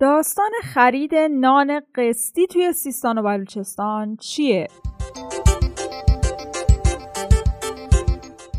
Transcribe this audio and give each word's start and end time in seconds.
داستان 0.00 0.50
خرید 0.62 1.14
نان 1.14 1.80
قسطی 1.94 2.46
توی 2.46 2.72
سیستان 2.72 3.18
و 3.18 3.22
بلوچستان 3.22 4.16
چیه؟ 4.16 4.68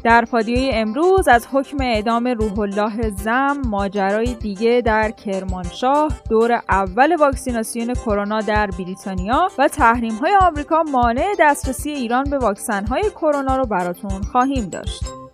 در 0.04 0.26
پادیوی 0.26 0.70
امروز 0.73 1.28
از 1.28 1.47
حکم 1.52 1.78
اعدام 1.81 2.28
روح 2.28 2.60
الله 2.60 3.10
زم 3.10 3.62
ماجرای 3.68 4.34
دیگه 4.34 4.81
در 4.86 5.12
کرمانشاه 5.12 6.12
دور 6.29 6.62
اول 6.70 7.15
واکسیناسیون 7.15 7.94
کرونا 7.94 8.42
در 8.42 8.67
بریتانیا 8.67 9.47
و 9.58 9.67
تحریم 9.67 10.15
های 10.15 10.35
آمریکا 10.42 10.83
مانع 10.83 11.35
دسترسی 11.40 11.90
ایران 11.90 12.24
به 12.24 12.38
واکسن 12.38 12.85
های 12.85 13.10
کرونا 13.10 13.58
رو 13.58 13.65
براتون 13.65 14.22
خواهیم 14.22 14.69
داشت. 14.69 15.26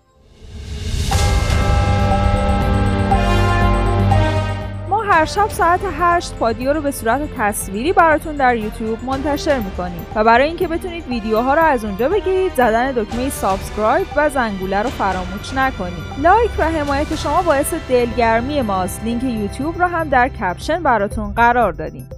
هر 5.13 5.25
شب 5.25 5.49
ساعت 5.49 5.79
8 5.99 6.35
پادیو 6.35 6.73
رو 6.73 6.81
به 6.81 6.91
صورت 6.91 7.21
تصویری 7.37 7.93
براتون 7.93 8.35
در 8.35 8.55
یوتیوب 8.55 9.03
منتشر 9.03 9.59
می‌کنیم 9.59 10.05
و 10.15 10.23
برای 10.23 10.47
اینکه 10.47 10.67
بتونید 10.67 11.07
ویدیوها 11.07 11.53
رو 11.53 11.61
از 11.61 11.85
اونجا 11.85 12.09
بگیرید 12.09 12.53
زدن 12.53 12.91
دکمه 12.91 13.29
subscribe 13.29 14.07
و 14.15 14.29
زنگوله 14.29 14.81
رو 14.81 14.89
فراموش 14.89 15.53
نکنید. 15.53 16.03
لایک 16.21 16.51
و 16.57 16.63
حمایت 16.63 17.15
شما 17.15 17.41
باعث 17.41 17.73
دلگرمی 17.89 18.61
ماست. 18.61 19.03
لینک 19.03 19.23
یوتیوب 19.23 19.81
رو 19.81 19.87
هم 19.87 20.09
در 20.09 20.29
caption 20.29 20.83
براتون 20.83 21.33
قرار 21.33 21.71
دادیم. 21.71 22.09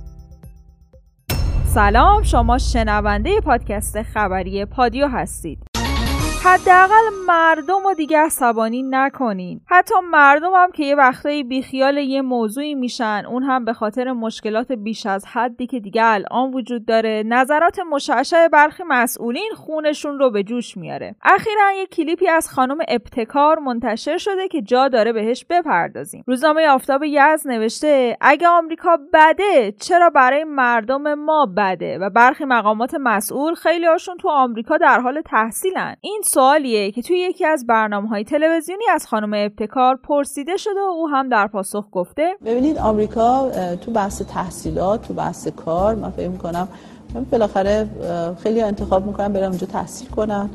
سلام 1.65 2.23
شما 2.23 2.57
شنونده 2.57 3.39
پادکست 3.39 4.01
خبری 4.01 4.65
پادیو 4.65 5.07
هستید. 5.07 5.74
حداقل 6.47 7.25
مردم 7.27 7.83
رو 7.83 7.93
دیگه 7.93 8.19
عصبانی 8.19 8.83
نکنین. 8.83 9.61
حتی 9.65 9.95
مردم 10.11 10.53
هم 10.53 10.71
که 10.71 10.83
یه 10.83 10.95
وقتایی 10.95 11.43
بیخیال 11.43 11.97
یه 11.97 12.21
موضوعی 12.21 12.75
میشن 12.75 13.23
اون 13.29 13.43
هم 13.43 13.65
به 13.65 13.73
خاطر 13.73 14.11
مشکلات 14.11 14.71
بیش 14.71 15.05
از 15.05 15.25
حدی 15.25 15.67
که 15.67 15.79
دیگه 15.79 16.01
الان 16.05 16.53
وجود 16.53 16.85
داره 16.85 17.23
نظرات 17.25 17.79
مشعشع 17.79 18.47
برخی 18.47 18.83
مسئولین 18.87 19.51
خونشون 19.55 20.19
رو 20.19 20.31
به 20.31 20.43
جوش 20.43 20.77
میاره. 20.77 21.15
اخیرا 21.23 21.71
یه 21.77 21.85
کلیپی 21.85 22.27
از 22.27 22.49
خانم 22.49 22.77
ابتکار 22.87 23.59
منتشر 23.59 24.17
شده 24.17 24.47
که 24.47 24.61
جا 24.61 24.87
داره 24.87 25.13
بهش 25.13 25.45
بپردازیم. 25.49 26.23
روزنامه 26.27 26.67
آفتاب 26.67 27.03
یز 27.03 27.47
نوشته 27.47 28.17
اگه 28.21 28.47
آمریکا 28.47 28.97
بده 29.13 29.71
چرا 29.71 30.09
برای 30.09 30.43
مردم 30.43 31.13
ما 31.13 31.45
بده؟ 31.57 31.97
و 31.97 32.09
برخی 32.09 32.45
مقامات 32.45 32.95
مسئول 32.99 33.53
خیلی 33.53 33.85
هاشون 33.85 34.17
تو 34.17 34.29
آمریکا 34.29 34.77
در 34.77 34.99
حال 34.99 35.21
تحصیلن. 35.21 35.95
این 36.01 36.21
سوالیه 36.35 36.91
که 36.91 37.01
توی 37.01 37.17
یکی 37.17 37.45
از 37.45 37.65
برنامه 37.67 38.07
های 38.09 38.23
تلویزیونی 38.23 38.83
از 38.93 39.07
خانم 39.07 39.33
ابتکار 39.33 39.99
پرسیده 40.03 40.57
شده 40.57 40.79
و 40.79 40.91
او 40.91 41.07
هم 41.07 41.29
در 41.29 41.47
پاسخ 41.47 41.85
گفته. 41.91 42.35
ببینید 42.45 42.77
آمریکا 42.77 43.49
تو 43.81 43.91
بحث 43.91 44.21
تحصیلات 44.21 45.07
تو 45.07 45.13
بحث 45.13 45.47
کار 45.47 45.95
من 45.95 46.09
فکر 46.09 46.27
می‌کنم 46.27 46.67
بالاخره 47.31 47.89
خیلی 48.43 48.61
انتخاب 48.61 49.05
می‌کنن 49.05 49.33
برن 49.33 49.43
اونجا 49.43 49.67
تحصیل 49.67 50.09
کنن 50.09 50.49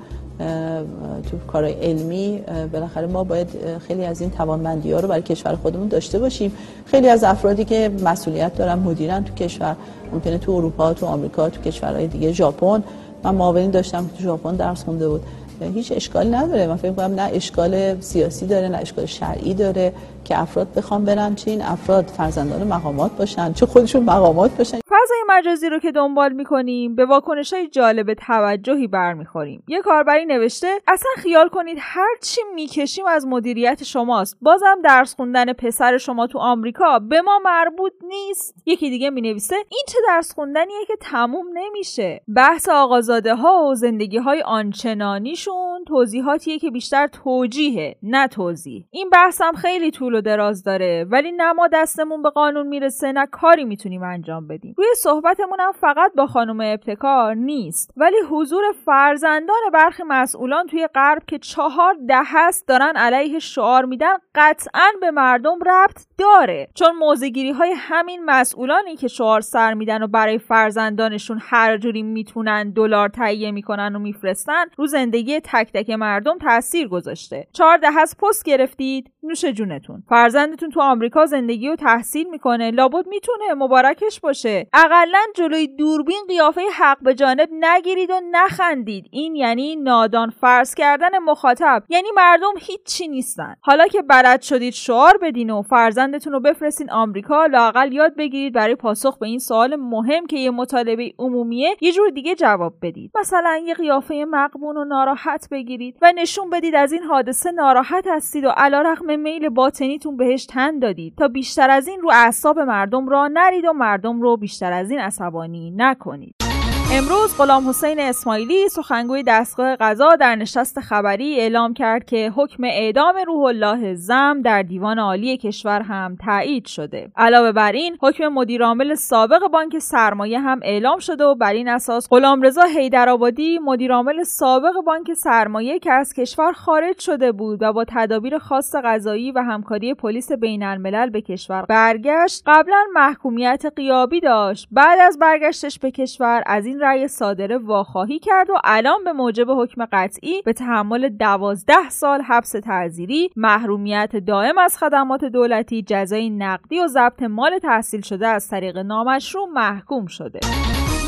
تو 1.31 1.39
کارهای 1.53 1.73
علمی 1.73 2.43
بالاخره 2.73 3.07
ما 3.07 3.25
باید 3.25 3.49
خیلی 3.79 4.05
از 4.05 4.21
این 4.21 4.31
توانمندی 4.31 4.93
ها 4.93 5.01
رو 5.01 5.09
برای 5.09 5.23
کشور 5.23 5.55
خودمون 5.55 5.89
داشته 5.89 6.19
باشیم. 6.19 6.53
خیلی 6.87 7.09
از 7.09 7.25
افرادی 7.25 7.65
که 7.65 7.91
مسئولیت 8.05 8.55
دارن 8.55 8.79
مدیرن 8.79 9.25
تو 9.25 9.35
کشور 9.35 9.77
ممکنه 10.13 10.39
تو 10.39 10.53
اروپا 10.53 10.93
تو 10.93 11.07
آمریکا 11.07 11.51
تو 11.51 11.61
کشورهای 11.61 12.07
دیگه 12.07 12.33
ژاپن. 12.33 12.83
من 13.25 13.35
معاونی 13.35 13.69
داشتم 13.69 14.07
که 14.07 14.17
تو 14.17 14.23
ژاپن 14.23 14.57
درس 14.57 14.85
خونده 14.85 15.09
بود. 15.09 15.21
هیچ 15.67 15.93
اشکالی 15.93 16.31
نداره. 16.31 16.67
من 16.67 16.77
فکر 16.77 16.93
کنم 16.93 17.15
نه 17.15 17.31
اشکال 17.35 18.01
سیاسی 18.01 18.47
داره 18.47 18.69
نه 18.69 18.79
اشکال 18.79 19.07
شرعی 19.07 19.55
داره 19.55 19.93
که 20.25 20.41
افراد 20.41 20.75
بخوام 20.77 21.05
برن 21.05 21.35
چین 21.35 21.63
افراد 21.63 22.07
فرزندان 22.07 22.67
مقامات 22.67 23.11
باشن 23.17 23.53
چه 23.53 23.67
خودشون 23.67 24.03
مقامات 24.05 24.57
باشن. 24.59 24.79
فضای 25.11 25.39
مجازی 25.39 25.69
رو 25.69 25.79
که 25.79 25.93
دنبال 25.93 26.33
می‌کنیم 26.33 26.95
به 26.95 27.05
واکنش 27.05 27.53
های 27.53 27.69
جالب 27.69 28.15
توجهی 28.15 28.87
برمیخوریم. 28.87 29.63
یه 29.69 29.81
کاربری 29.81 30.25
نوشته 30.25 30.81
اصلا 30.87 31.11
خیال 31.17 31.49
کنید 31.49 31.79
هر 31.81 32.17
چی 32.23 32.41
می‌کشیم 32.55 33.07
از 33.07 33.27
مدیریت 33.27 33.85
شماست. 33.85 34.39
بازم 34.43 34.79
درس 34.85 35.15
خوندن 35.15 35.53
پسر 35.53 35.99
شما 35.99 36.27
تو 36.27 36.39
آمریکا 36.39 36.99
به 36.99 37.23
ما 37.23 37.41
مربوط 37.45 37.93
نیست. 38.03 38.55
یکی 38.67 38.91
دیگه 38.91 39.11
می‌نویسه 39.11 39.57
این 39.57 39.85
چه 39.89 39.99
درس 40.07 40.35
خوندنیه 40.35 40.85
که 40.87 40.97
تموم 41.01 41.47
نمیشه. 41.55 42.21
بحث 42.37 42.69
آقازاده 42.69 43.35
ها 43.35 43.65
و 43.65 43.75
زندگی 43.75 44.19
های 44.19 44.43
آنچنانیشون 44.43 45.85
توضیحاتیه 45.89 46.59
که 46.59 46.71
بیشتر 46.71 47.07
توجیهه 47.07 47.97
نه 48.03 48.29
توضیح. 48.29 48.85
این 48.91 49.11
هم 49.41 49.55
خیلی 49.55 49.91
طول 49.91 50.15
و 50.15 50.21
دراز 50.21 50.65
داره 50.65 51.07
ولی 51.11 51.33
نه 51.33 51.53
ما 51.53 51.69
دستمون 51.73 52.23
به 52.23 52.31
قانون 52.31 52.67
می‌رسه 52.67 53.13
نه 53.13 53.27
کاری 53.27 53.65
می‌تونیم 53.65 54.03
انجام 54.03 54.47
بدیم. 54.47 54.75
روی 54.79 54.87
صحبتمون 55.03 55.61
هم 55.61 55.73
فقط 55.73 56.13
با 56.17 56.27
خانم 56.27 56.61
ابتکار 56.61 57.35
نیست. 57.35 57.91
ولی 57.97 58.17
حضور 58.31 58.65
فرزندان 58.85 59.57
برخی 59.73 60.03
مسئولان 60.03 60.67
توی 60.67 60.87
غرب 60.95 61.23
که 61.27 61.39
چهار 61.39 61.97
ده 62.09 62.23
هست 62.25 62.69
دارن 62.69 62.97
علیه 62.97 63.39
شعار 63.39 63.85
میدن 63.85 64.15
قطعا 64.35 64.91
به 65.01 65.11
مردم 65.11 65.59
ربط 65.67 66.07
داره. 66.19 66.69
چون 66.75 66.97
موزگیری 66.97 67.51
های 67.51 67.75
همین 67.77 68.25
مسئولانی 68.25 68.97
که 68.97 69.09
شعار 69.09 69.41
سر 69.41 69.75
میدن 69.75 70.03
و 70.03 70.07
برای 70.07 70.39
فرزندانشون 70.39 71.41
هر 71.43 71.77
جوری 71.77 72.03
می‌تونن 72.03 72.71
دلار 72.71 73.09
تهیه 73.09 73.51
می‌کنن 73.51 73.97
و 73.97 73.99
میفرستن 73.99 74.65
رو 74.77 74.87
زندگی 74.87 75.41
تک 75.41 75.73
تک 75.73 75.91
مردم 75.91 76.39
تاثیر 76.39 76.89
گذاشته. 76.89 77.47
چهار 77.53 77.77
ده 77.77 77.91
هست 77.91 78.19
پست 78.19 78.45
گرفتید؟ 78.45 79.11
نوش 79.23 79.45
جونتون. 79.45 80.03
فرزندتون 80.09 80.71
تو 80.71 80.81
آمریکا 80.81 81.27
زندگی 81.27 81.69
و 81.69 81.77
تحصیل 81.77 82.31
می‌کنه. 82.31 82.71
لابد 82.71 83.07
می‌تونه 83.07 83.55
مبارکش 83.55 84.21
باشه. 84.21 84.67
اقلا 84.93 85.19
جلوی 85.35 85.67
دوربین 85.67 86.25
قیافه 86.29 86.61
حق 86.79 86.99
به 87.03 87.15
جانب 87.15 87.49
نگیرید 87.53 88.11
و 88.11 88.21
نخندید. 88.31 89.07
این 89.11 89.37
یعنی 89.37 89.77
نادان 89.77 90.31
فرض 90.31 90.75
کردن 90.75 91.19
مخاطب. 91.19 91.83
یعنی 91.89 92.09
مردم 92.17 92.53
هیچی 92.59 93.09
نیستن. 93.09 93.57
حالا 93.61 93.87
که 93.87 94.03
بلد 94.03 94.43
شدید 94.43 94.73
شعار 94.73 95.19
بدین 95.23 95.51
و 95.51 95.63
فرزندتون 95.63 96.33
رو 96.33 96.41
بفرستین 96.41 96.91
آمریکا 96.91 97.47
لاقل 97.47 97.93
یاد 97.93 98.17
بگیرید 98.17 98.55
برای 98.55 98.75
پاسخ 98.75 99.19
به 99.19 99.27
این 99.27 99.39
سوال 99.39 99.77
مهم 99.77 100.27
که 100.27 100.37
یه 100.37 100.51
مطالبه 100.51 101.13
عمومیه 101.19 101.77
یه 101.81 101.93
جور 101.93 102.11
دیگه 102.11 102.35
جواب 102.35 102.75
بدید. 102.83 103.11
مثلا 103.21 103.61
یه 103.65 103.75
قیافه 103.75 104.25
مقبون 104.31 104.77
و 104.77 104.85
ناراحت 104.85 105.49
بگیرید 105.51 105.97
و 106.03 106.13
نشون 106.17 106.51
بدید 106.51 106.75
از 106.75 106.93
این 106.93 107.03
حادثه 107.03 107.51
ناراحت 107.51 108.07
هستید 108.07 108.45
و 108.45 108.49
علیرغم 108.49 109.21
میل 109.21 109.49
باطنیتون 109.49 110.17
بهش 110.17 110.47
تن 110.47 110.79
دادید 110.79 111.15
تا 111.19 111.29
بیشتر 111.29 111.71
از 111.71 111.89
این 111.89 112.01
رو 112.01 112.11
اعصاب 112.13 112.59
مردم 112.59 113.09
را 113.09 113.29
نرید 113.29 113.65
و 113.65 113.73
مردم 113.73 114.23
رو 114.23 114.37
بیشتر 114.37 114.70
از 114.73 114.91
این 114.91 115.01
عصبانی 115.01 115.71
نکنید. 115.77 116.50
امروز 116.93 117.37
غلام 117.39 117.69
حسین 117.69 118.01
اسماعیلی 118.01 118.69
سخنگوی 118.69 119.23
دستگاه 119.23 119.77
قضا 119.77 120.17
در 120.17 120.35
نشست 120.35 120.81
خبری 120.81 121.41
اعلام 121.41 121.75
کرد 121.75 122.05
که 122.05 122.33
حکم 122.37 122.65
اعدام 122.65 123.15
روح 123.27 123.45
الله 123.45 123.95
زم 123.95 124.43
در 124.45 124.63
دیوان 124.63 124.99
عالی 124.99 125.37
کشور 125.37 125.81
هم 125.81 126.17
تایید 126.25 126.67
شده. 126.67 127.11
علاوه 127.17 127.53
بر 127.53 127.73
این 127.73 127.99
حکم 128.03 128.29
مدیرعامل 128.29 128.95
سابق 128.95 129.49
بانک 129.53 129.79
سرمایه 129.79 130.41
هم 130.41 130.61
اعلام 130.63 130.99
شده 130.99 131.25
و 131.25 131.35
بر 131.35 131.53
این 131.53 131.69
اساس 131.69 132.09
غلامرضا 132.11 132.63
حیدرآبادی 132.63 133.59
مدیرعامل 133.59 134.23
سابق 134.23 134.75
بانک 134.87 135.13
سرمایه 135.13 135.79
که 135.79 135.93
از 135.93 136.13
کشور 136.13 136.53
خارج 136.53 136.99
شده 136.99 137.33
بود 137.33 137.63
و 137.63 137.73
با 137.73 137.85
تدابیر 137.89 138.39
خاص 138.39 138.75
قضایی 138.85 139.33
و 139.33 139.39
همکاری 139.39 139.95
پلیس 139.95 140.33
بین 140.33 140.63
الملل 140.63 141.11
به 141.11 141.21
کشور 141.21 141.63
برگشت 141.63 142.43
قبلا 142.47 142.85
محکومیت 142.95 143.65
قیابی 143.77 144.21
داشت. 144.21 144.69
بعد 144.71 144.99
از 145.01 145.19
برگشتش 145.19 145.79
به 145.79 145.91
کشور 145.91 146.43
از 146.47 146.67
این 146.67 146.80
رأی 146.81 147.09
صادره 147.09 147.59
واخواهی 147.59 148.19
کرد 148.19 148.51
و 148.51 148.55
الان 148.65 149.05
به 149.05 149.13
موجب 149.13 149.51
حکم 149.51 149.87
قطعی 149.93 150.43
به 150.43 150.53
تحمل 150.53 151.09
دوازده 151.09 151.89
سال 151.91 152.21
حبس 152.21 152.51
تعذیری 152.51 153.31
محرومیت 153.37 154.17
دائم 154.17 154.59
از 154.59 154.79
خدمات 154.79 155.25
دولتی 155.25 155.83
جزای 155.83 156.31
نقدی 156.31 156.81
و 156.81 156.87
ضبط 156.87 157.23
مال 157.23 157.59
تحصیل 157.59 158.01
شده 158.01 158.27
از 158.27 158.49
طریق 158.49 158.79
نامشروع 158.79 159.49
محکوم 159.49 160.07
شده. 160.07 160.41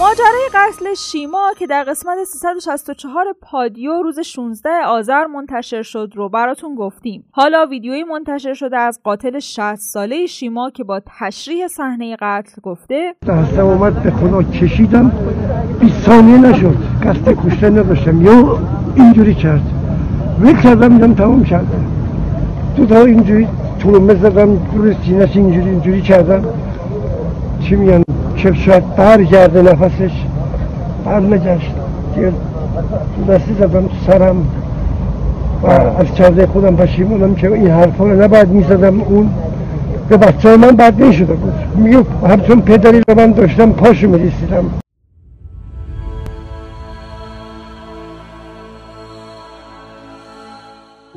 ماجرای 0.03 0.49
قتل 0.55 0.95
شیما 0.95 1.51
که 1.59 1.67
در 1.67 1.85
قسمت 1.85 2.25
364 2.25 3.25
پادیو 3.43 4.03
روز 4.03 4.21
16 4.21 4.69
آذر 4.87 5.27
منتشر 5.27 5.83
شد 5.83 6.13
رو 6.15 6.29
براتون 6.29 6.75
گفتیم. 6.75 7.25
حالا 7.31 7.67
ویدیویی 7.71 8.05
منتشر 8.05 8.55
شده 8.55 8.77
از 8.77 9.01
قاتل 9.05 9.39
60 9.39 9.75
ساله 9.75 10.27
شیما 10.27 10.71
که 10.71 10.85
با 10.85 11.01
تشریح 11.21 11.67
صحنه 11.69 12.17
قتل 12.21 12.63
گفته 12.63 13.15
دستم 13.29 13.67
اومد 13.67 14.03
به 14.03 14.11
خدا 14.11 14.43
کشیدم 14.43 15.13
20 15.81 16.01
ثانیه 16.01 16.39
نشد. 16.39 16.77
قصد 17.03 17.47
کشته 17.47 17.71
نداشتم. 17.71 18.23
یا 18.23 18.59
اینجوری 18.95 19.35
کرد. 19.35 19.63
ویل 20.41 20.57
کردم 20.57 20.89
دیدم 20.89 21.15
تمام 21.15 21.45
کرد. 21.45 21.67
تو 22.77 22.87
تا 22.87 23.01
اینجوری 23.05 23.49
طولمه 23.83 24.15
زدم 24.15 24.57
دور 24.57 24.97
سینش 25.05 25.37
اینجوری 25.37 25.71
اینجوری 25.71 26.03
کردم. 26.03 26.45
چی 27.65 27.77
میگن؟ 27.77 28.03
که 28.43 28.55
شاید 28.55 28.97
برگرده 28.97 29.63
نفسش 29.63 30.11
بر 31.05 31.21
نگشت. 31.21 31.71
دیگه 32.15 32.33
دستی 33.29 33.55
زدم 33.55 33.83
تو 33.83 33.95
سرم 34.07 34.47
و 35.63 35.67
از 35.99 36.15
کرده 36.17 36.47
خودم 36.47 36.77
پشیمونم 36.77 37.35
که 37.35 37.53
این 37.53 37.71
حرفا 37.71 38.05
رو 38.05 38.23
نباید 38.23 38.49
می‌زدم. 38.49 39.01
اون 39.01 39.31
به 40.09 40.17
بچه 40.17 40.57
من 40.57 40.77
بد 40.77 41.03
نشده 41.03 41.35
بود. 41.35 41.53
میگه 41.77 41.99
همچون 42.29 42.61
پدری 42.61 43.01
رو 43.09 43.15
من 43.17 43.33
داشتم 43.33 43.73
پاشو 43.73 44.09
میریسیدم 44.09 44.65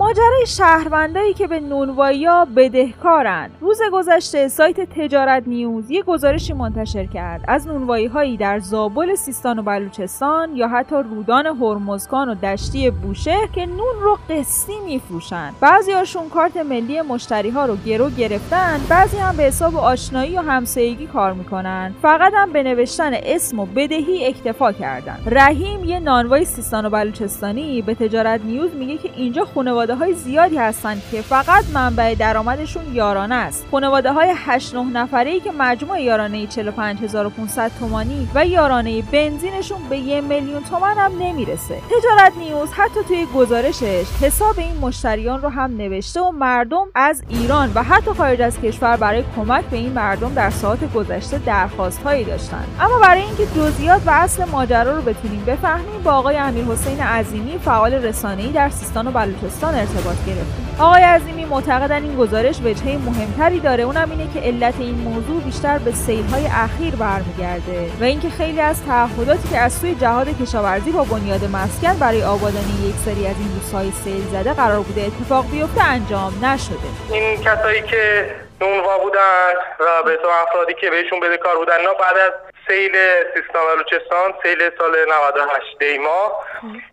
ماجرای 0.05 0.45
شهروندایی 0.47 1.33
که 1.33 1.47
به 1.47 1.59
نونوایی 1.59 2.25
ها 2.25 2.47
بدهکارند. 2.55 3.51
روز 3.61 3.81
گذشته 3.93 4.47
سایت 4.47 4.81
تجارت 4.81 5.43
نیوز 5.47 5.91
یه 5.91 6.03
گزارشی 6.03 6.53
منتشر 6.53 7.05
کرد. 7.05 7.45
از 7.47 7.67
نونوایی 7.67 8.05
هایی 8.05 8.37
در 8.37 8.59
زابل 8.59 9.15
سیستان 9.15 9.59
و 9.59 9.61
بلوچستان 9.61 10.55
یا 10.55 10.67
حتی 10.67 10.95
رودان 10.95 11.45
هرمزگان 11.45 12.29
و 12.29 12.35
دشتی 12.35 12.89
بوشهر 12.89 13.47
که 13.47 13.65
نون 13.65 13.95
رو 14.01 14.17
قسطی 14.29 14.73
میفروشن 14.85 15.51
هاشون 15.95 16.29
کارت 16.29 16.57
ملی 16.57 17.01
مشتری 17.01 17.49
ها 17.49 17.65
رو 17.65 17.75
گرو 17.75 18.09
گرفتن 18.09 18.81
بعضی 18.89 19.17
هم 19.17 19.37
به 19.37 19.43
حساب 19.43 19.75
آشنایی 19.75 20.37
و 20.37 20.41
همسایگی 20.41 21.07
کار 21.07 21.33
می‌کنن. 21.33 21.93
فقط 22.01 22.33
هم 22.35 22.51
به 22.51 22.63
نوشتن 22.63 23.11
اسم 23.13 23.59
و 23.59 23.65
بدهی 23.65 24.25
اکتفا 24.25 24.71
کردن. 24.71 25.17
رحیم 25.25 25.83
یه 25.83 25.99
نانوای 25.99 26.45
سیستان 26.45 26.85
و 26.85 26.89
بلوچستانی 26.89 27.81
به 27.81 27.95
تجارت 27.95 28.41
نیوز 28.43 28.75
میگه 28.75 28.97
که 28.97 29.09
اینجا 29.15 29.45
خانواده 29.45 29.94
های 29.95 30.13
زیادی 30.13 30.57
هستند 30.57 31.01
که 31.11 31.21
فقط 31.21 31.65
منبع 31.73 32.15
درآمدشون 32.15 32.93
یارانه 32.93 33.35
است. 33.35 33.65
خانواده 33.71 34.11
های 34.11 34.33
8 34.35 34.75
9 34.75 34.83
نفره 34.83 35.31
ای 35.31 35.39
که 35.39 35.51
مجموع 35.51 36.01
یارانه 36.01 36.47
45500 36.47 37.71
تومانی 37.79 38.27
و 38.35 38.45
یارانه 38.45 39.01
بنزینشون 39.01 39.77
به 39.89 39.97
یه 39.97 40.21
میلیون 40.21 40.63
تومن 40.63 40.97
هم 40.97 41.11
نمی‌رسه. 41.19 41.81
تجارت 41.85 42.37
نیوز 42.37 42.69
حتی 42.71 42.99
توی 43.07 43.25
گزارشش 43.35 44.05
حساب 44.21 44.59
این 44.59 44.77
مشتریان 44.77 45.41
رو 45.41 45.49
هم 45.49 45.77
نوشته 45.77 46.21
و 46.21 46.31
مردم 46.31 46.87
از 46.95 47.23
ایران 47.29 47.71
و 47.75 47.83
حتی 47.83 48.11
خارج 48.13 48.41
از 48.41 48.61
کشور 48.61 48.97
برای 48.97 49.23
کمک 49.35 49.65
به 49.65 49.77
این 49.77 49.91
مردم 49.91 50.33
در 50.33 50.49
ساعت 50.49 50.93
گذشته 50.93 51.37
درخواست 51.37 52.01
هایی 52.03 52.23
داشتن 52.23 52.65
اما 52.79 52.99
برای 52.99 53.21
اینکه 53.21 53.45
جزئیات 53.45 54.01
و 54.05 54.09
اصل 54.09 54.45
ماجرا 54.45 54.95
رو 54.95 55.01
بتونیم 55.01 55.43
بفهمیم 55.45 56.03
با 56.03 56.11
آقای 56.11 56.37
امیر 56.37 56.65
حسین 56.65 56.99
عظیمی 56.99 57.59
فعال 57.65 57.93
رسانه‌ای 57.93 58.51
در 58.51 58.69
سیستان 58.69 59.07
و 59.07 59.11
بلوچستان 59.11 59.75
ارتباط 59.85 60.17
گرفتیم 60.27 60.65
آقای 60.79 61.03
عظیمی 61.03 61.45
معتقدن 61.45 62.03
این 62.03 62.15
گزارش 62.15 62.59
وجهه 62.59 62.97
مهمتری 62.97 63.59
داره. 63.59 63.83
اونم 63.83 64.11
اینه 64.11 64.33
که 64.33 64.39
علت 64.39 64.73
این 64.79 64.95
موضوع 64.95 65.41
بیشتر 65.41 65.77
به 65.77 65.91
سیلهای 65.91 66.47
اخیر 66.47 66.95
برمیگرده 66.95 67.91
و 68.01 68.03
اینکه 68.03 68.29
خیلی 68.29 68.61
از 68.61 68.85
تعهداتی 68.85 69.47
که 69.47 69.57
از 69.57 69.73
سوی 69.73 69.95
جهاد 69.95 70.27
کشاورزی 70.41 70.91
با 70.91 71.03
بنیاد 71.03 71.43
مسکن 71.53 71.99
برای 71.99 72.23
آبادانی 72.23 72.89
یک 72.89 72.95
سری 72.95 73.27
از 73.27 73.35
این 73.39 73.51
روزهای 73.55 73.91
سیل 73.91 74.27
زده 74.31 74.53
قرار 74.53 74.79
بوده 74.79 75.01
اتفاق 75.01 75.51
بیفته 75.51 75.83
انجام 75.83 76.45
نشده. 76.45 76.89
این 77.11 77.41
کسایی 77.41 77.81
که 77.81 78.35
نونوا 78.61 78.97
بودن 78.97 79.53
و 79.79 80.03
به 80.05 80.19
افرادی 80.47 80.73
که 80.73 80.89
بهشون 80.89 81.19
بده 81.19 81.37
کار 81.37 81.57
بودن 81.57 81.77
بعد 81.99 82.17
از 82.17 82.31
سیل 82.67 82.95
سیستان 83.33 83.61
و 83.63 83.75
بلوچستان 83.75 84.33
سیل 84.43 84.69
سال 84.77 84.95
98 85.31 85.79
دیما 85.79 86.31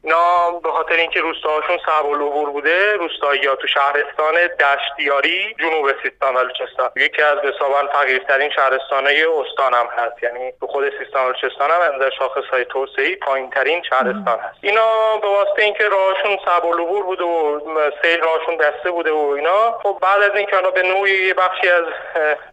اینا 0.04 0.50
به 0.50 0.72
خاطر 0.72 0.94
اینکه 0.94 1.20
روستاهاشون 1.20 1.78
صعب 1.86 2.06
العبور 2.06 2.50
بوده 2.50 2.92
روستایی 2.96 3.46
ها 3.46 3.54
تو 3.54 3.66
شهرستان 3.66 4.34
دشتیاری 4.60 5.54
جنوب 5.58 5.92
سیستان 6.02 6.36
و 6.36 6.38
بلوچستان 6.38 6.90
یکی 6.96 7.22
از 7.22 7.38
حسابا 7.38 7.88
فقیرترین 7.92 8.50
شهرستان 8.50 9.06
های 9.06 9.24
استان 9.24 9.74
هم 9.74 9.86
هست. 9.96 10.22
یعنی 10.22 10.52
تو 10.60 10.66
خود 10.66 10.84
سیستان 10.98 11.24
و 11.24 11.32
بلوچستان 11.32 11.70
هم 11.70 11.80
از 11.80 12.12
شاخص 12.18 12.44
های 12.52 12.64
توسعه 12.64 13.16
پایین 13.16 13.50
ترین 13.50 13.82
شهرستان 13.82 14.38
هست. 14.38 14.58
اینا 14.60 15.16
به 15.22 15.28
واسطه 15.28 15.62
اینکه 15.62 15.84
راهشون 15.88 16.38
صعب 16.44 16.66
العبور 16.66 17.02
بوده 17.02 17.24
و 17.24 17.90
سیل 18.02 18.20
راهشون 18.20 18.56
بسته 18.56 18.90
بوده 18.90 19.12
و 19.12 19.34
اینا 19.36 19.78
خب 19.82 19.98
بعد 20.02 20.22
از 20.22 20.36
اینکه 20.36 20.56
به 20.74 20.82
نوعی 20.82 21.32
بخشی 21.32 21.68
از 21.68 21.84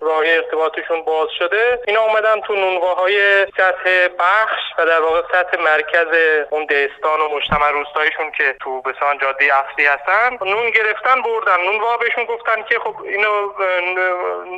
راه 0.02 0.24
ارتباطشون 0.26 1.02
باز 1.04 1.28
شده 1.40 1.80
اینا 1.88 2.02
اومدن 2.02 2.42
تو 2.42 2.56
نونواهای 2.56 3.20
های 3.20 3.46
سطح 3.58 4.08
بخش 4.20 4.62
و 4.78 4.86
در 4.86 5.02
واقع 5.02 5.22
سطح 5.32 5.62
مرکز 5.64 6.08
اون 6.50 6.66
دهستان 6.66 7.09
و 7.18 7.36
مجتمع 7.36 7.72
روستایشون 7.72 8.32
که 8.32 8.56
تو 8.60 8.82
بسان 8.82 9.18
جاده 9.18 9.56
اصلی 9.56 9.86
هستن 9.86 10.38
نون 10.42 10.70
گرفتن 10.70 11.22
بردن. 11.22 11.64
نون 11.64 11.80
وا 11.80 11.98
بهشون 11.98 12.24
گفتن 12.24 12.64
که 12.64 12.80
خب 12.80 12.96
اینو 13.04 13.54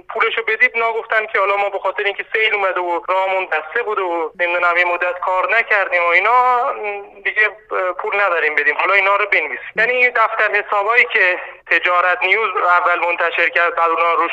پولشو 0.09 0.44
بدید. 0.48 0.77
نگفتن 0.77 1.25
که 1.25 1.39
حالا 1.39 1.56
ما 1.56 1.69
به 1.69 1.80
خاطر 1.80 2.03
اینکه 2.03 2.25
سیل 2.33 2.56
اومده 2.56 2.80
و 2.81 3.01
رامون 3.07 3.45
بسته 3.45 3.83
بود 3.83 4.00
و 4.00 4.31
نمی‌دونم 4.39 4.77
یه 4.77 4.86
مدت 4.86 5.19
کار 5.19 5.57
نکردیم 5.57 6.03
و 6.03 6.07
اینا 6.07 6.71
دیگه 7.24 7.50
پول 8.00 8.21
نداریم 8.21 8.56
بدیم. 8.56 8.77
حالا 8.77 8.94
اینا 8.94 9.15
رو 9.15 9.25
بنویسیم. 9.25 9.71
یعنی 9.75 10.09
دفتر 10.09 10.51
حسابایی 10.51 11.06
که 11.13 11.39
تجارت 11.71 12.23
نیوز 12.23 12.50
اول 12.57 13.00
منتشر 13.00 13.50
کرد 13.50 13.75
بعد 13.75 13.89
اونا 13.89 14.13
روش 14.13 14.31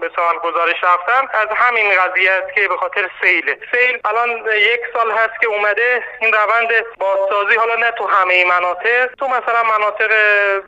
مثلا 0.00 0.38
گزارش 0.38 0.84
رفتن. 0.84 1.28
از 1.32 1.48
همین 1.56 1.90
قضیه 1.90 2.30
است 2.30 2.54
که 2.54 2.68
به 2.68 2.76
خاطر 2.76 3.10
سیل. 3.22 3.56
سیل 3.72 4.00
الان 4.04 4.30
یک 4.46 4.80
سال 4.92 5.10
هست 5.10 5.40
که 5.40 5.46
اومده. 5.46 6.04
این 6.20 6.32
روند 6.32 6.68
بازسازی 6.98 7.56
حالا 7.56 7.74
نه 7.74 7.90
تو 7.90 8.06
همه 8.06 8.44
مناطق 8.44 9.06
تو 9.18 9.28
مثلا 9.28 9.62
مناطق 9.62 10.10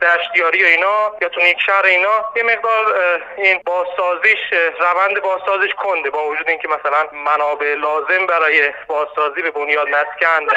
دشتیاری 0.01 0.63
و 0.63 0.67
اینا 0.67 1.11
یا 1.21 1.29
تو 1.29 1.41
یک 1.41 1.57
شهر 1.65 1.85
اینا 1.85 2.25
یه 2.35 2.43
مقدار 2.43 2.95
این 3.37 3.61
بازسازیش 3.65 4.39
روند 4.79 5.21
بازسازیش 5.21 5.73
کنده 5.73 6.09
با 6.09 6.27
وجود 6.27 6.49
اینکه 6.49 6.67
مثلا 6.67 7.07
منابع 7.13 7.73
لازم 7.73 8.25
برای 8.25 8.73
بازسازی 8.87 9.41
به 9.41 9.51
بنیاد 9.51 9.87
مسکن 9.89 10.47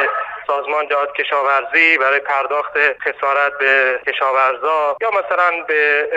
سازمان 0.47 0.89
جهاد 0.89 1.12
کشاورزی 1.12 1.99
برای 1.99 2.21
پرداخت 2.21 2.73
خسارت 3.03 3.59
به 3.59 4.00
کشاورزا 4.06 4.97
یا 5.00 5.11
مثلا 5.11 5.62
به 5.69 6.09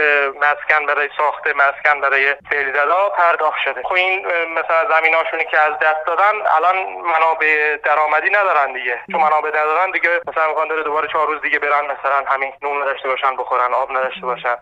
مسکن 0.41 0.85
برای 0.85 1.09
ساخت 1.17 1.47
مسکن 1.47 2.01
برای 2.01 2.35
فیلزدا 2.49 3.09
پرداخت 3.09 3.57
شده. 3.63 3.83
خب 3.83 3.93
این 3.93 4.27
مثلا 4.27 4.99
زمیناشونی 4.99 5.45
که 5.45 5.59
از 5.59 5.73
دست 5.81 6.05
دادن 6.07 6.33
الان 6.57 6.75
منابع 6.85 7.77
درآمدی 7.83 8.29
ندارن 8.29 8.73
دیگه. 8.73 8.99
چون 9.11 9.21
منابع 9.21 9.49
ندارن 9.49 9.91
دیگه 9.91 10.21
مثلا 10.27 10.47
می‌خوان 10.47 10.83
دوباره 10.83 11.07
چهار 11.07 11.27
روز 11.27 11.41
دیگه 11.41 11.59
برن 11.59 11.85
مثلا 11.85 12.23
همین 12.27 12.53
نون 12.61 12.81
نداشته 12.81 13.07
باشن 13.07 13.35
بخورن 13.35 13.73
آب 13.73 13.91
نداشته 13.91 14.21
باشن. 14.21 14.55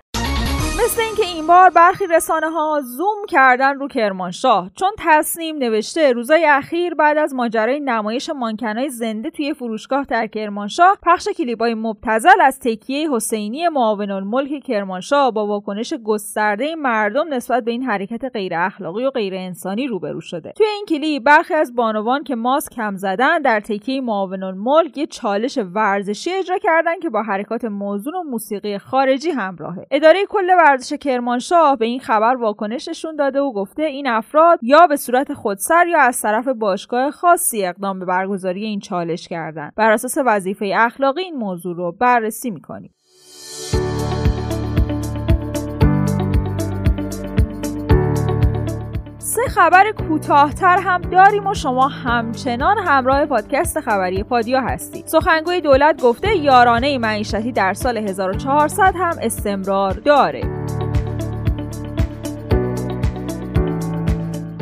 مثل 0.79 1.01
اینکه 1.01 1.25
این 1.25 1.47
بار 1.47 1.69
برخی 1.69 2.07
رسانه 2.07 2.49
ها 2.49 2.81
زوم 2.83 3.25
کردن 3.29 3.79
رو 3.79 3.87
کرمانشاه 3.87 4.71
چون 4.75 4.89
تصنیم 4.97 5.57
نوشته 5.57 6.11
روزای 6.11 6.45
اخیر 6.45 6.93
بعد 6.93 7.17
از 7.17 7.33
ماجرای 7.33 7.79
نمایش 7.79 8.29
مانکنای 8.29 8.89
زنده 8.89 9.29
توی 9.29 9.53
فروشگاه 9.53 10.05
در 10.05 10.27
کرمانشاه 10.27 10.97
پخش 11.03 11.27
کلیپای 11.37 11.73
مبتزل 11.73 12.41
از 12.41 12.59
تکیه 12.59 13.11
حسینی 13.11 13.67
معاون 13.67 14.11
الملک 14.11 14.63
کرمانشاه 14.63 15.31
با 15.31 15.47
واکنش 15.47 15.93
گسترده 15.93 16.75
مردم 16.75 17.33
نسبت 17.33 17.63
به 17.63 17.71
این 17.71 17.83
حرکت 17.83 18.25
غیر 18.33 18.53
اخلاقی 18.55 19.05
و 19.05 19.09
غیر 19.09 19.33
انسانی 19.35 19.87
روبرو 19.87 20.21
شده. 20.21 20.53
توی 20.57 20.65
این 20.65 20.85
کلیپ 20.85 21.23
برخی 21.23 21.53
از 21.53 21.75
بانوان 21.75 22.23
که 22.23 22.35
ماسک 22.35 22.71
کم 22.71 22.95
زدن 22.95 23.41
در 23.41 23.59
تکیه 23.59 24.01
معاون 24.01 24.43
الملک 24.43 24.97
یه 24.97 25.07
چالش 25.07 25.59
ورزشی 25.73 26.31
اجرا 26.33 26.57
کردن 26.57 26.99
که 26.99 27.09
با 27.09 27.23
حرکات 27.23 27.65
موزون 27.65 28.15
و 28.15 28.23
موسیقی 28.23 28.77
خارجی 28.77 29.29
همراهه. 29.29 29.85
اداره 29.91 30.25
کل 30.29 30.62
ورزش 30.63 30.93
کرمانشاه 30.93 31.77
به 31.77 31.85
این 31.85 31.99
خبر 31.99 32.35
واکنش 32.35 32.87
نشون 32.87 33.15
داده 33.15 33.41
و 33.41 33.53
گفته 33.53 33.83
این 33.83 34.07
افراد 34.07 34.59
یا 34.61 34.87
به 34.87 34.95
صورت 34.95 35.33
خودسر 35.33 35.87
یا 35.87 35.99
از 35.99 36.21
طرف 36.21 36.47
باشگاه 36.47 37.11
خاصی 37.11 37.65
اقدام 37.65 37.99
به 37.99 38.05
برگزاری 38.05 38.63
این 38.63 38.79
چالش 38.79 39.27
کردن 39.27 39.71
بر 39.75 39.91
اساس 39.91 40.17
وظیفه 40.25 40.71
اخلاقی 40.75 41.21
این 41.21 41.35
موضوع 41.35 41.75
رو 41.75 41.91
بررسی 41.91 42.51
می‌کنیم. 42.51 42.93
سه 49.33 49.41
خبر 49.47 49.91
کوتاهتر 49.91 50.77
هم 50.77 51.01
داریم 51.01 51.47
و 51.47 51.53
شما 51.53 51.87
همچنان 51.87 52.77
همراه 52.77 53.25
پادکست 53.25 53.79
خبری 53.79 54.23
پادیا 54.23 54.61
هستید 54.61 55.07
سخنگوی 55.07 55.61
دولت 55.61 56.01
گفته 56.01 56.37
یارانه 56.37 56.97
معیشتی 56.97 57.51
در 57.51 57.73
سال 57.73 57.97
1400 57.97 58.93
هم 58.95 59.15
استمرار 59.21 59.93
داره 59.93 60.41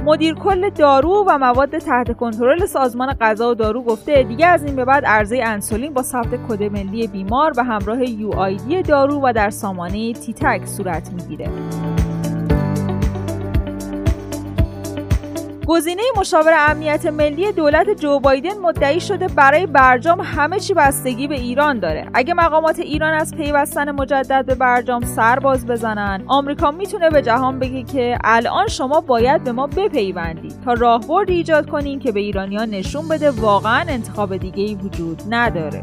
مدیر 0.05 0.35
کل 0.35 0.69
دارو 0.69 1.25
و 1.27 1.37
مواد 1.37 1.77
تحت 1.77 2.17
کنترل 2.17 2.65
سازمان 2.65 3.13
غذا 3.13 3.51
و 3.51 3.53
دارو 3.53 3.83
گفته 3.83 4.23
دیگه 4.23 4.47
از 4.47 4.63
این 4.63 4.75
به 4.75 4.85
بعد 4.85 5.05
عرضه 5.05 5.41
انسولین 5.45 5.93
با 5.93 6.01
ثبت 6.01 6.47
کد 6.49 6.63
ملی 6.63 7.07
بیمار 7.07 7.53
و 7.57 7.63
همراه 7.63 8.09
یو 8.09 8.81
دارو 8.87 9.19
و 9.23 9.33
در 9.33 9.49
سامانه 9.49 10.13
تیتک 10.13 10.65
صورت 10.65 11.11
می‌گیره. 11.13 11.49
گزینه 15.71 16.01
مشاور 16.17 16.53
امنیت 16.69 17.05
ملی 17.05 17.51
دولت 17.51 17.89
جو 17.89 18.19
بایدن 18.19 18.57
مدعی 18.57 18.99
شده 18.99 19.27
برای 19.27 19.65
برجام 19.65 20.21
همه 20.21 20.59
چی 20.59 20.73
بستگی 20.73 21.27
به 21.27 21.35
ایران 21.35 21.79
داره. 21.79 22.09
اگه 22.13 22.33
مقامات 22.33 22.79
ایران 22.79 23.13
از 23.13 23.35
پیوستن 23.35 23.91
مجدد 23.91 24.45
به 24.45 24.55
برجام 24.55 25.05
سر 25.05 25.39
باز 25.39 25.67
بزنن 25.67 26.23
آمریکا 26.27 26.71
می‌تونه 26.71 27.09
به 27.09 27.21
جهان 27.21 27.59
بگه 27.59 27.83
که 27.83 28.17
الان 28.23 28.67
شما 28.67 29.01
باید 29.01 29.43
به 29.43 29.51
ما 29.51 29.67
بپیوندید 29.67 30.53
تا 30.65 30.73
راهبردی 30.73 31.33
ایجاد 31.33 31.69
کنین 31.69 31.99
که 31.99 32.11
به 32.11 32.19
ایرانیان 32.19 32.69
نشون 32.69 33.07
بده 33.07 33.31
واقعا 33.31 33.85
انتخاب 33.87 34.37
دیگه 34.37 34.63
ای 34.63 34.75
وجود 34.75 35.21
نداره. 35.29 35.81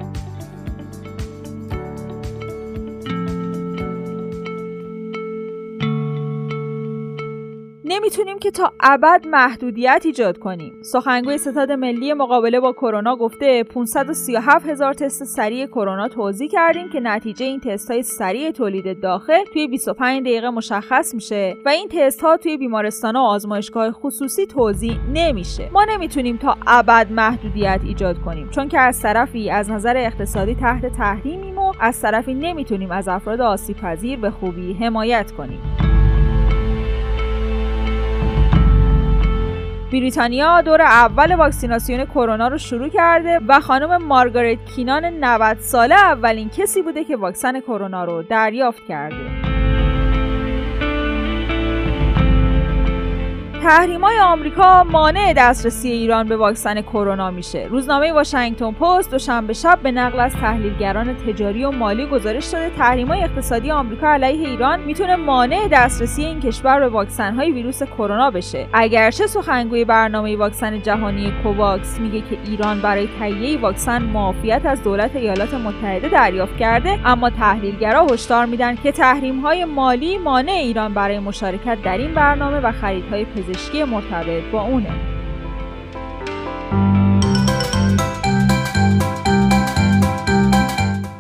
نمی‌تونیم 8.18 8.38
که 8.38 8.50
تا 8.50 8.72
ابد 8.80 9.26
محدودیت 9.26 10.02
ایجاد 10.04 10.38
کنیم. 10.38 10.72
سخنگوی 10.82 11.38
ستاد 11.38 11.72
ملی 11.72 12.12
مقابله 12.12 12.60
با 12.60 12.72
کرونا 12.72 13.16
گفته 13.16 13.64
537 13.64 14.66
هزار 14.66 14.94
تست 14.94 15.24
سریع 15.24 15.66
کرونا 15.66 16.08
توضیح 16.08 16.48
کردیم 16.48 16.88
که 16.90 17.00
نتیجه 17.00 17.46
این 17.46 17.60
تست 17.60 17.90
های 17.90 18.02
سریع 18.02 18.50
تولید 18.50 19.00
داخل 19.00 19.44
توی 19.52 19.68
25 19.68 20.20
دقیقه 20.20 20.50
مشخص 20.50 21.14
میشه 21.14 21.56
و 21.64 21.68
این 21.68 21.88
تست 21.88 22.20
ها 22.20 22.36
توی 22.36 22.56
بیمارستان 22.56 23.16
و 23.16 23.18
آزمایشگاه 23.18 23.90
خصوصی 23.92 24.46
توضیح 24.46 24.98
نمیشه. 25.14 25.70
ما 25.72 25.84
نمی‌تونیم 25.88 26.36
تا 26.36 26.56
ابد 26.66 27.06
محدودیت 27.10 27.80
ایجاد 27.84 28.18
کنیم 28.18 28.48
چون 28.50 28.68
که 28.68 28.80
از 28.80 29.00
طرفی 29.00 29.50
از 29.50 29.70
نظر 29.70 29.96
اقتصادی 29.96 30.54
تحت 30.54 30.86
تحریمیم 30.86 31.58
و 31.58 31.72
از 31.80 32.00
طرفی 32.00 32.34
نمی‌تونیم 32.34 32.90
از 32.90 33.08
افراد 33.08 33.40
آسیب 33.40 33.76
پذیر 33.76 34.18
به 34.18 34.30
خوبی 34.30 34.72
حمایت 34.72 35.32
کنیم. 35.32 35.97
بریتانیا 39.92 40.60
دور 40.60 40.82
اول 40.82 41.34
واکسیناسیون 41.34 42.04
کرونا 42.04 42.48
رو 42.48 42.58
شروع 42.58 42.88
کرده 42.88 43.40
و 43.48 43.60
خانم 43.60 44.02
مارگارت 44.02 44.64
کینان 44.64 45.04
90 45.04 45.58
ساله 45.58 45.94
اولین 45.94 46.48
کسی 46.48 46.82
بوده 46.82 47.04
که 47.04 47.16
واکسن 47.16 47.60
کرونا 47.60 48.04
رو 48.04 48.22
دریافت 48.22 48.86
کرده. 48.88 49.47
تحریم 53.68 54.04
های 54.04 54.18
آمریکا 54.18 54.84
مانع 54.84 55.32
دسترسی 55.36 55.90
ایران 55.90 56.28
به 56.28 56.36
واکسن 56.36 56.80
کرونا 56.80 57.30
میشه. 57.30 57.66
روزنامه 57.70 58.12
واشنگتن 58.12 58.72
پست 58.72 59.10
دوشنبه 59.10 59.52
شب 59.52 59.78
به 59.82 59.92
نقل 59.92 60.20
از 60.20 60.32
تحلیلگران 60.32 61.16
تجاری 61.16 61.64
و 61.64 61.70
مالی 61.70 62.06
گزارش 62.06 62.46
داده 62.46 62.70
تحریم 62.70 63.08
های 63.08 63.22
اقتصادی 63.22 63.70
آمریکا 63.70 64.08
علیه 64.08 64.48
ایران 64.48 64.80
می‌تونه 64.80 65.16
مانع 65.16 65.68
دسترسی 65.72 66.24
این 66.24 66.40
کشور 66.40 66.80
به 66.80 66.88
واکسن 66.88 67.34
های 67.34 67.52
ویروس 67.52 67.82
کرونا 67.82 68.30
بشه. 68.30 68.66
اگرچه 68.72 69.26
سخنگوی 69.26 69.84
برنامه 69.84 70.36
واکسن 70.36 70.82
جهانی 70.82 71.32
کوواکس 71.42 72.00
میگه 72.00 72.20
که 72.20 72.38
ایران 72.44 72.80
برای 72.80 73.08
تهیه 73.18 73.60
واکسن 73.60 74.02
معافیت 74.02 74.66
از 74.66 74.82
دولت 74.82 75.16
ایالات 75.16 75.54
متحده 75.54 76.08
دریافت 76.08 76.56
کرده، 76.56 76.98
اما 77.04 77.30
تحلیلگرا 77.30 78.06
هشدار 78.06 78.46
میدن 78.46 78.74
که 78.74 78.92
تحریم 78.92 79.40
های 79.40 79.64
مالی 79.64 80.18
مانع 80.18 80.52
ایران 80.52 80.94
برای 80.94 81.18
مشارکت 81.18 81.82
در 81.82 81.98
این 81.98 82.14
برنامه 82.14 82.60
و 82.60 82.72
خریدهای 82.72 83.24
پزشکی 83.24 83.57
مرتبط 83.84 84.44
با 84.52 84.62
اونه. 84.62 84.90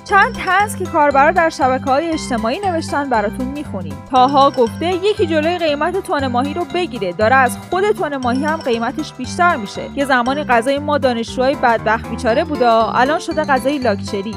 چند 0.04 0.34
تنز 0.34 0.76
که 0.76 0.84
کاربرا 0.84 1.30
در 1.30 1.50
شبکه 1.50 1.84
های 1.84 2.10
اجتماعی 2.10 2.60
نوشتن 2.60 3.10
براتون 3.10 3.46
می‌خونیم. 3.46 3.94
تاها 4.10 4.50
گفته 4.50 4.94
یکی 4.94 5.26
جلوی 5.26 5.58
قیمت 5.58 5.96
تون 6.06 6.26
ماهی 6.26 6.54
رو 6.54 6.64
بگیره. 6.74 7.12
داره 7.12 7.36
از 7.36 7.58
خود 7.70 7.90
تون 7.90 8.16
ماهی 8.16 8.44
هم 8.44 8.56
قیمتش 8.56 9.12
بیشتر 9.12 9.56
میشه. 9.56 9.82
یه 9.94 10.04
زمانی 10.04 10.44
غذای 10.44 10.78
ما 10.78 10.98
دانشجوهای 10.98 11.54
بدبخت 11.54 12.10
بیچاره 12.10 12.44
بودا 12.44 12.92
الان 12.94 13.18
شده 13.18 13.44
غذای 13.44 13.78
لاکچری. 13.78 14.34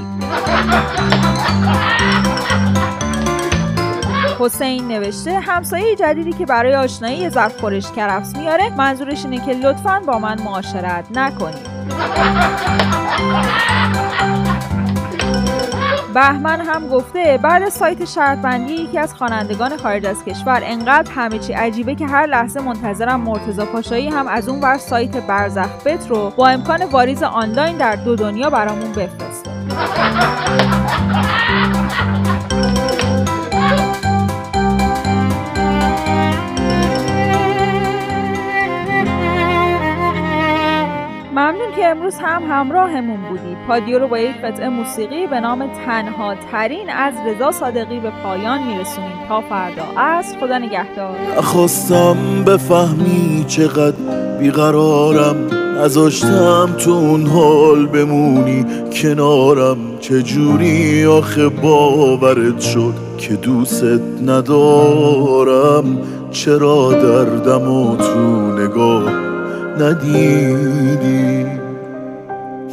حسین 4.42 4.88
نوشته 4.88 5.40
همسایه 5.40 5.96
جدیدی 5.96 6.34
که 6.34 6.46
برای 6.46 6.76
آشنایی 6.76 7.30
ظرف 7.30 7.60
خورش 7.60 7.92
کرفس 7.92 8.36
میاره 8.36 8.76
منظورش 8.76 9.26
اینه 9.26 9.46
که 9.46 9.54
لطفا 9.54 10.02
با 10.08 10.20
من 10.20 10.42
معاشرت 10.42 11.06
نکنید. 11.12 11.82
بهمن 16.14 16.62
هم 16.62 16.88
گفته 16.88 17.40
بعد 17.44 17.70
سایت 17.70 18.06
شرط 18.06 18.38
بندی 18.38 18.74
یکی 18.74 19.00
از 19.00 19.14
خوانندگان 19.14 19.78
خارج 19.78 20.06
از 20.06 20.26
کشور 20.26 20.62
انقدر 20.64 21.12
همه 21.12 21.40
چی 21.40 21.54
عجیبه 21.54 21.96
که 21.96 22.08
هر 22.08 22.26
لحظه 22.26 22.62
منتظرم 22.62 23.22
مرتضی 23.22 23.66
پاشایی 23.66 24.10
هم 24.10 24.28
از 24.28 24.50
اون 24.50 24.62
ور 24.62 24.78
سایت 24.78 25.18
برزخ 25.18 25.70
بت 25.86 26.10
رو 26.10 26.30
با 26.30 26.48
امکان 26.48 26.84
واریز 26.84 27.24
آنلاین 27.24 27.78
در 27.78 27.96
دو 27.96 28.16
دنیا 28.16 28.50
برامون 28.50 28.92
بفرسته. 28.92 29.52
ممنون 41.32 41.76
که 41.76 41.88
امروز 41.88 42.16
هم 42.22 42.44
همراهمون 42.50 43.20
بودید. 43.30 43.58
پادیو 43.68 44.00
رو 44.00 44.08
با 44.08 44.20
یک 44.20 44.36
قطعه 44.36 44.70
موسیقی 44.70 45.28
به 45.28 45.40
نام 45.40 45.70
تنها 45.86 46.36
ترین 46.52 46.90
از 46.90 47.14
رضا 47.28 47.52
صادقی 47.52 48.00
به 48.00 48.12
پایان 48.24 48.64
میرسونیم. 48.64 49.12
تا 49.30 49.42
فردا. 49.42 49.84
از 49.98 50.36
خدا 50.40 50.58
نگهدار. 50.58 51.16
خواستم 51.42 52.18
بفهمی 52.48 53.46
چقدر 53.48 53.96
بیقرارم. 54.40 55.36
نذاشتم 55.82 56.76
تو 56.78 56.92
اون 56.92 57.28
حال 57.28 57.86
بمونی. 57.86 58.66
کنارم 58.94 59.78
چجوری 60.00 61.06
آخه 61.06 61.50
باورت 61.50 62.60
شد 62.60 62.94
که 63.18 63.34
دوست 63.34 63.84
ندارم. 64.26 65.98
چرا 66.32 66.92
دردم 66.92 67.72
و 67.72 67.98
تو 67.98 68.58
نگاه 68.58 69.31
ندیدی؟ 69.82 71.46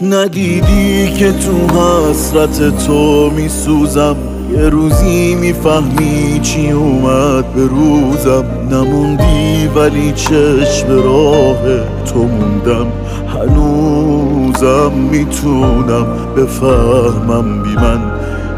ندیدی 0.03 1.13
که 1.19 1.33
تو 1.33 1.79
حسرت 1.79 2.87
تو 2.87 3.31
میسوزم. 3.31 4.17
یه 4.53 4.69
روزی 4.69 5.35
می‌فهمی 5.35 6.41
چی 6.43 6.71
اومد 6.71 7.55
به 7.55 7.67
روزم. 7.67 8.45
نموندی 8.71 9.69
ولی 9.77 10.13
چشم 10.13 10.89
راه 10.89 11.63
تو 12.05 12.19
موندم. 12.19 12.87
هنوزم 13.35 14.93
می‌تونم 15.11 16.07
بفهمم 16.37 17.63
بی 17.63 17.75
من 17.75 18.01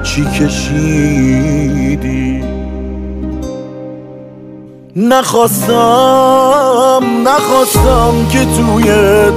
چی 0.02 0.24
کشیدی. 0.24 1.80
نخواستم 5.08 5.72
نخواستم 7.24 8.14
که 8.32 8.38
توی 8.38 8.84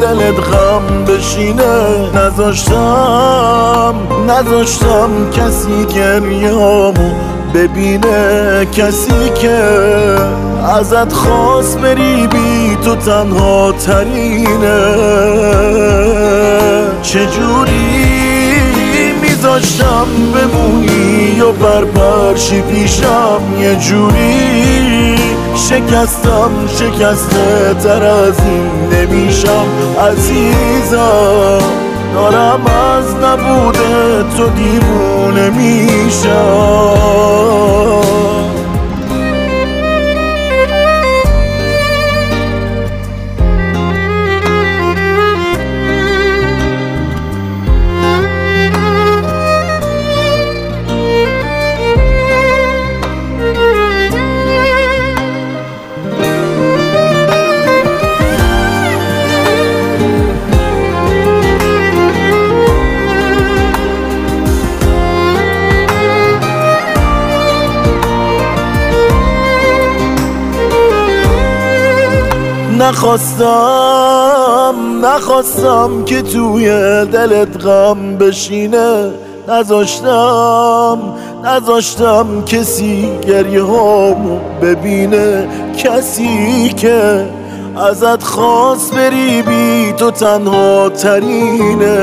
دلت 0.02 0.40
غم 0.40 1.06
بشینه. 1.06 2.10
نذاشتم 2.16 3.96
نذاشتم 4.28 5.10
کسی 5.32 5.86
گریامو 5.96 7.12
ببینه. 7.54 8.66
کسی 8.66 9.30
که 9.42 9.58
ازت 10.78 11.14
خواست 11.14 11.80
بری 11.80 12.28
بی 12.28 12.78
تو 12.86 12.96
تنها 12.96 13.72
ترینه. 13.72 14.86
چجوری 17.02 18.14
میذاشتم 19.22 20.08
بمونی 20.34 21.42
و 21.42 21.52
برپرشی 21.52 22.62
پیشم؟ 22.62 23.42
یه 23.60 23.76
جوری 23.76 24.93
شکستم 25.56 26.52
شکسته 26.68 27.74
تر 27.74 28.04
از 28.04 28.40
این 28.46 28.72
نمیشم. 28.92 29.66
عزیزم 30.00 31.60
دارم 32.14 32.66
از 32.66 33.16
نبوده 33.16 34.24
تو 34.38 34.50
دیوونه 34.50 35.50
میشم. 35.50 36.34
نخواستم 72.84 74.76
نخواستم 75.06 76.04
که 76.06 76.22
توی 76.22 76.66
دلت 77.06 77.66
غم 77.66 78.18
بشینه. 78.18 79.12
نذاشتم 79.48 81.00
نذاشتم 81.44 82.44
کسی 82.46 83.10
گریه 83.28 83.64
هامو 83.64 84.40
ببینه. 84.62 85.48
کسی 85.78 86.70
که 86.78 87.26
ازت 87.90 88.24
خواست 88.24 88.94
بری 88.96 89.42
بی 89.42 89.94
تو 89.98 90.12
تنها 90.12 90.90
ترینه. 90.90 91.98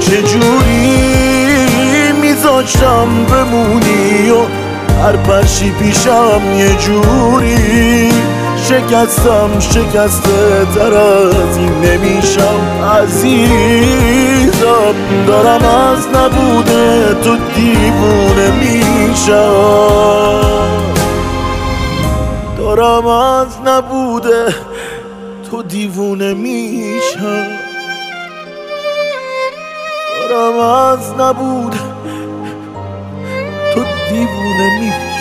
چجوری 0.00 1.02
میذاشتم 2.22 3.08
بمونی 3.30 4.30
و 4.30 4.36
هر 5.02 5.16
پرشی 5.16 5.70
پیشم 5.70 6.40
یه 6.58 6.74
جوری؟ 6.74 8.12
شکستم 8.68 9.58
شکسته 9.58 10.66
تر 10.74 10.94
از 10.94 11.56
این 11.56 11.72
نمیشم. 11.72 12.60
عزیزم 13.02 14.94
دارم 15.26 15.64
از 15.64 16.08
نبوده 16.08 17.14
تو 17.14 17.36
دیوونه 17.54 18.50
میشم. 18.50 20.40
دارم 22.58 23.06
از 23.06 23.58
نبوده 23.66 24.54
تو 25.50 25.62
دیوونه 25.62 26.34
میشم. 26.34 27.46
دارم 30.30 30.58
از 30.58 31.12
نبوده 31.18 31.78
تو 33.74 33.84
دیوونه 34.10 34.80
میشم. 34.80 35.11